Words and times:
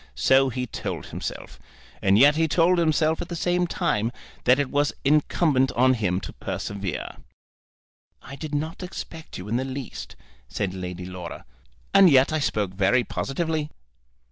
So 0.15 0.49
he 0.49 0.65
told 0.65 1.05
himself. 1.05 1.59
And 2.01 2.17
yet 2.17 2.35
he 2.35 2.47
told 2.47 2.79
himself 2.79 3.21
at 3.21 3.29
the 3.29 3.35
same 3.35 3.67
time 3.67 4.11
that 4.45 4.57
it 4.57 4.71
was 4.71 4.93
incumbent 5.05 5.71
on 5.73 5.93
him 5.93 6.19
to 6.21 6.33
persevere. 6.33 7.17
"I 8.19 8.35
did 8.35 8.55
not 8.55 8.81
expect 8.81 9.37
you 9.37 9.47
in 9.47 9.57
the 9.57 9.63
least," 9.63 10.15
said 10.47 10.73
Lady 10.73 11.05
Laura. 11.05 11.45
"And 11.93 12.09
yet 12.09 12.33
I 12.33 12.39
spoke 12.39 12.73
very 12.73 13.03
positively." 13.03 13.69